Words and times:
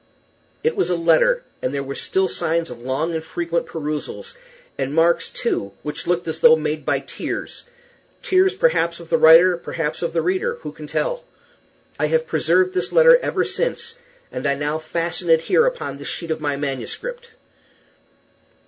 It 0.63 0.75
was 0.75 0.89
a 0.89 0.95
letter, 0.95 1.43
and 1.61 1.75
there 1.75 1.83
were 1.83 1.93
still 1.93 2.27
signs 2.27 2.71
of 2.71 2.81
long 2.81 3.13
and 3.13 3.23
frequent 3.23 3.67
perusals, 3.67 4.33
and 4.75 4.95
marks, 4.95 5.29
too, 5.29 5.73
which 5.83 6.07
looked 6.07 6.27
as 6.27 6.39
though 6.39 6.55
made 6.55 6.87
by 6.87 7.01
tears 7.01 7.65
tears, 8.23 8.55
perhaps 8.55 8.99
of 8.99 9.09
the 9.11 9.19
writer, 9.19 9.55
perhaps 9.57 10.01
of 10.01 10.13
the 10.13 10.23
reader: 10.23 10.55
who 10.61 10.71
can 10.71 10.87
tell? 10.87 11.23
I 11.99 12.07
have 12.07 12.25
preserved 12.25 12.73
this 12.73 12.91
letter 12.91 13.15
ever 13.19 13.43
since, 13.43 13.93
and 14.31 14.47
I 14.47 14.55
now 14.55 14.79
fasten 14.79 15.29
it 15.29 15.41
here 15.41 15.67
upon 15.67 15.99
this 15.99 16.07
sheet 16.07 16.31
of 16.31 16.41
my 16.41 16.55
manuscript. 16.57 17.33